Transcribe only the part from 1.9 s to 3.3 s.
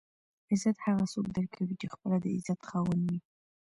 خپله د عزت خاوند وي.